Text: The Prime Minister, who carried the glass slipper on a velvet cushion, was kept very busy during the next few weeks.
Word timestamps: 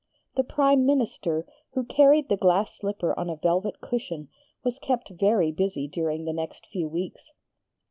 The 0.35 0.43
Prime 0.43 0.83
Minister, 0.87 1.45
who 1.73 1.83
carried 1.83 2.27
the 2.27 2.35
glass 2.35 2.75
slipper 2.77 3.13
on 3.19 3.29
a 3.29 3.35
velvet 3.35 3.81
cushion, 3.81 4.29
was 4.63 4.79
kept 4.79 5.09
very 5.09 5.51
busy 5.51 5.87
during 5.87 6.25
the 6.25 6.33
next 6.33 6.65
few 6.65 6.87
weeks. 6.89 7.31